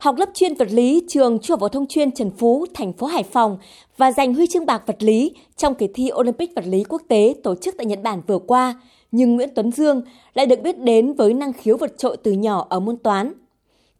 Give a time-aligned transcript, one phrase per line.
[0.00, 3.06] học lớp chuyên vật lý trường Trung học phổ thông chuyên Trần Phú, thành phố
[3.06, 3.58] Hải Phòng
[3.96, 7.34] và giành huy chương bạc vật lý trong kỳ thi Olympic vật lý quốc tế
[7.42, 8.80] tổ chức tại Nhật Bản vừa qua,
[9.12, 10.02] nhưng Nguyễn Tuấn Dương
[10.34, 13.32] lại được biết đến với năng khiếu vượt trội từ nhỏ ở môn toán.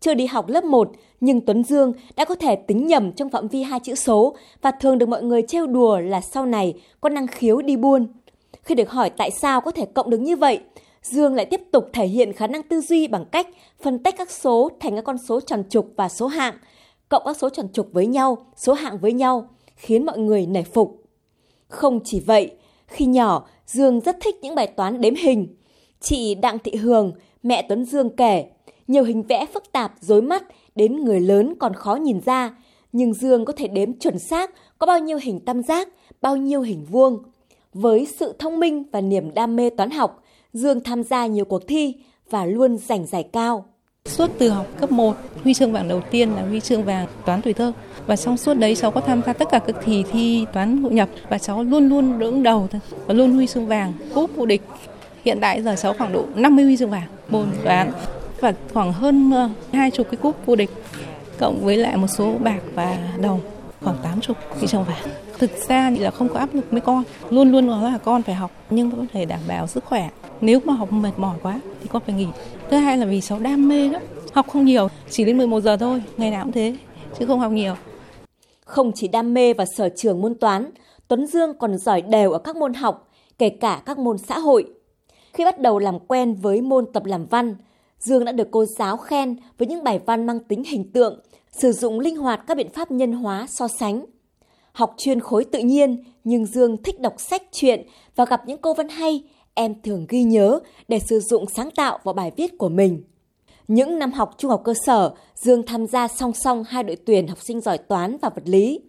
[0.01, 0.91] Chưa đi học lớp 1,
[1.21, 4.71] nhưng Tuấn Dương đã có thể tính nhầm trong phạm vi hai chữ số và
[4.71, 8.07] thường được mọi người trêu đùa là sau này có năng khiếu đi buôn.
[8.63, 10.61] Khi được hỏi tại sao có thể cộng được như vậy,
[11.03, 13.49] Dương lại tiếp tục thể hiện khả năng tư duy bằng cách
[13.83, 16.55] phân tách các số thành các con số tròn trục và số hạng,
[17.09, 20.63] cộng các số tròn trục với nhau, số hạng với nhau, khiến mọi người nể
[20.63, 21.03] phục.
[21.69, 22.51] Không chỉ vậy,
[22.87, 25.57] khi nhỏ, Dương rất thích những bài toán đếm hình.
[26.01, 28.51] Chị Đặng Thị Hường, mẹ Tuấn Dương kể,
[28.87, 30.45] nhiều hình vẽ phức tạp, rối mắt,
[30.75, 32.57] đến người lớn còn khó nhìn ra,
[32.93, 35.89] nhưng Dương có thể đếm chuẩn xác có bao nhiêu hình tam giác,
[36.21, 37.23] bao nhiêu hình vuông.
[37.75, 40.23] Với sự thông minh và niềm đam mê toán học,
[40.53, 41.95] Dương tham gia nhiều cuộc thi
[42.31, 43.65] và luôn giành giải cao.
[44.05, 47.43] Suốt từ học cấp 1, huy chương vàng đầu tiên là huy chương vàng toán
[47.43, 47.73] tuổi thơ.
[48.07, 50.93] Và trong suốt đấy cháu có tham gia tất cả các kỳ thi toán hội
[50.93, 52.81] nhập và cháu luôn luôn đứng đầu thôi.
[53.07, 54.63] Và luôn huy chương vàng, cúp vô địch.
[55.25, 57.93] Hiện tại giờ cháu khoảng độ 50 huy chương vàng môn toán
[58.41, 60.71] và khoảng hơn ờ, hai chục cái cúp vô địch
[61.39, 63.41] cộng với lại một số bạc và đồng
[63.81, 65.09] khoảng 80 huy chương vàng.
[65.39, 68.35] Thực ra là không có áp lực với con, luôn luôn nói là con phải
[68.35, 70.11] học nhưng vẫn phải đảm bảo sức khỏe.
[70.41, 72.27] Nếu mà học mệt mỏi quá thì con phải nghỉ.
[72.71, 75.77] Thứ hai là vì cháu đam mê lắm, học không nhiều, chỉ đến 11 giờ
[75.77, 76.77] thôi, ngày nào cũng thế,
[77.19, 77.75] chứ không học nhiều.
[78.65, 80.71] Không chỉ đam mê và sở trường môn toán,
[81.09, 83.09] Tuấn Dương còn giỏi đều ở các môn học,
[83.39, 84.67] kể cả các môn xã hội.
[85.33, 87.55] Khi bắt đầu làm quen với môn tập làm văn,
[88.01, 91.21] Dương đã được cô giáo khen với những bài văn mang tính hình tượng,
[91.53, 94.05] sử dụng linh hoạt các biện pháp nhân hóa so sánh.
[94.73, 98.75] Học chuyên khối tự nhiên, nhưng Dương thích đọc sách truyện và gặp những câu
[98.75, 102.69] văn hay, em thường ghi nhớ để sử dụng sáng tạo vào bài viết của
[102.69, 103.03] mình.
[103.69, 107.27] Những năm học trung học cơ sở, Dương tham gia song song hai đội tuyển
[107.27, 108.81] học sinh giỏi toán và vật lý.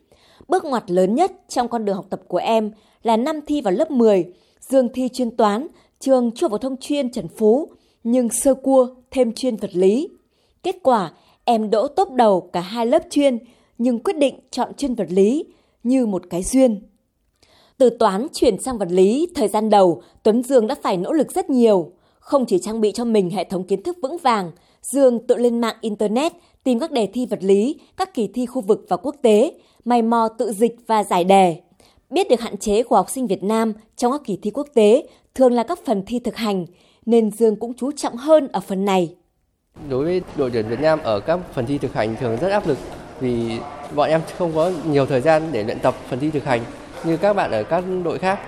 [0.48, 2.72] Bước ngoặt lớn nhất trong con đường học tập của em
[3.04, 4.34] là năm thi vào lớp 10.
[4.60, 5.68] Dương thi chuyên toán,
[6.00, 7.70] trường Trung học phổ thông chuyên Trần Phú,
[8.04, 10.10] nhưng sơ cua thêm chuyên vật lý.
[10.64, 11.12] Kết quả,
[11.44, 13.38] em đỗ top đầu cả hai lớp chuyên,
[13.78, 15.46] nhưng quyết định chọn chuyên vật lý
[15.84, 16.82] như một cái duyên.
[17.78, 21.32] Từ toán chuyển sang vật lý, thời gian đầu, Tuấn Dương đã phải nỗ lực
[21.32, 21.92] rất nhiều.
[22.20, 24.52] Không chỉ trang bị cho mình hệ thống kiến thức vững vàng,
[24.82, 26.34] Dương tự lên mạng Internet
[26.64, 29.54] tìm các đề thi vật lý, các kỳ thi khu vực và quốc tế,
[29.86, 31.62] mày mò tự dịch và giải đề.
[32.10, 35.08] Biết được hạn chế của học sinh Việt Nam trong các kỳ thi quốc tế
[35.36, 36.66] thường là các phần thi thực hành,
[37.06, 39.16] nên Dương cũng chú trọng hơn ở phần này.
[39.90, 42.68] Đối với đội tuyển Việt Nam ở các phần thi thực hành thường rất áp
[42.68, 42.78] lực
[43.20, 43.60] vì
[43.96, 46.62] bọn em không có nhiều thời gian để luyện tập phần thi thực hành
[47.04, 48.40] như các bạn ở các đội khác.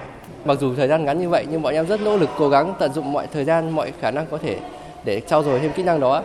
[0.46, 2.74] Mặc dù thời gian ngắn như vậy nhưng bọn em rất nỗ lực cố gắng
[2.80, 4.60] tận dụng mọi thời gian, mọi khả năng có thể
[5.06, 6.24] để trau dồi thêm kỹ năng đó.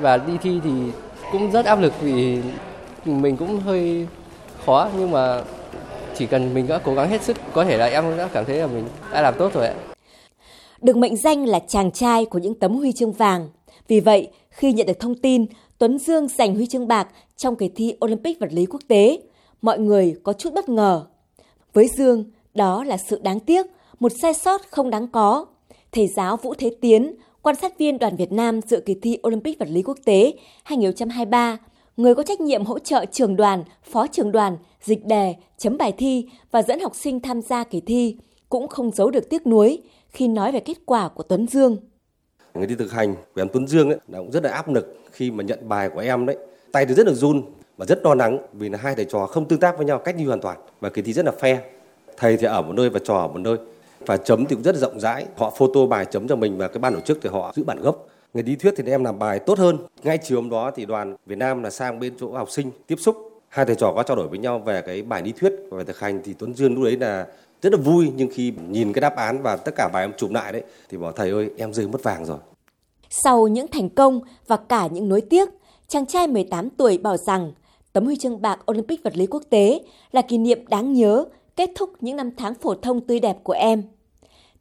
[0.00, 0.70] Và đi thi thì
[1.32, 2.38] cũng rất áp lực vì
[3.04, 4.06] mình cũng hơi
[4.66, 5.42] khó nhưng mà
[6.16, 8.56] chỉ cần mình đã cố gắng hết sức có thể là em đã cảm thấy
[8.56, 9.74] là mình đã làm tốt rồi ạ.
[10.86, 13.48] Được mệnh danh là chàng trai của những tấm huy chương vàng.
[13.88, 15.46] Vì vậy, khi nhận được thông tin
[15.78, 19.20] Tuấn Dương giành huy chương bạc trong kỳ thi Olympic vật lý quốc tế,
[19.62, 21.06] mọi người có chút bất ngờ.
[21.72, 22.24] Với Dương,
[22.54, 23.66] đó là sự đáng tiếc,
[24.00, 25.46] một sai sót không đáng có.
[25.92, 29.58] Thầy giáo Vũ Thế Tiến, quan sát viên đoàn Việt Nam dự kỳ thi Olympic
[29.58, 30.32] vật lý quốc tế
[30.64, 31.58] 2023,
[31.96, 35.92] người có trách nhiệm hỗ trợ trường đoàn, phó trường đoàn, dịch đề, chấm bài
[35.92, 38.16] thi và dẫn học sinh tham gia kỳ thi,
[38.48, 39.82] cũng không giấu được tiếc nuối
[40.16, 41.76] khi nói về kết quả của Tuấn Dương.
[42.54, 45.30] Người đi thực hành của em Tuấn Dương ấy, cũng rất là áp lực khi
[45.30, 46.36] mà nhận bài của em đấy.
[46.72, 47.42] Tay thì rất là run
[47.76, 50.16] và rất lo lắng vì là hai thầy trò không tương tác với nhau cách
[50.16, 51.60] như hoàn toàn và kỳ thi rất là phe
[52.16, 53.56] Thầy thì ở một nơi và trò ở một nơi.
[54.06, 55.26] Và chấm thì cũng rất là rộng rãi.
[55.36, 57.80] Họ photo bài chấm cho mình và cái ban tổ chức thì họ giữ bản
[57.80, 58.06] gốc.
[58.34, 59.78] Người đi thuyết thì em làm bài tốt hơn.
[60.02, 62.96] Ngay chiều hôm đó thì đoàn Việt Nam là sang bên chỗ học sinh tiếp
[62.98, 63.35] xúc.
[63.56, 65.98] Hai thầy trò có trao đổi với nhau về cái bài lý thuyết và thực
[65.98, 67.26] hành thì Tuấn Dương lúc đấy là
[67.62, 70.30] rất là vui nhưng khi nhìn cái đáp án và tất cả bài em chụp
[70.30, 72.38] lại đấy thì bảo thầy ơi em rơi mất vàng rồi.
[73.10, 75.48] Sau những thành công và cả những nối tiếc,
[75.88, 77.52] chàng trai 18 tuổi bảo rằng
[77.92, 79.80] tấm huy chương bạc Olympic vật lý quốc tế
[80.12, 81.24] là kỷ niệm đáng nhớ
[81.56, 83.82] kết thúc những năm tháng phổ thông tươi đẹp của em.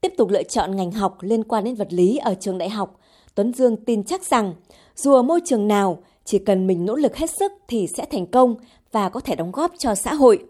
[0.02, 3.00] Tiếp tục lựa chọn ngành học liên quan đến vật lý ở trường đại học,
[3.36, 4.54] Tuấn Dương tin chắc rằng
[4.96, 8.26] dù ở môi trường nào, chỉ cần mình nỗ lực hết sức thì sẽ thành
[8.26, 8.56] công
[8.96, 10.44] và có thể đóng góp cho xã hội.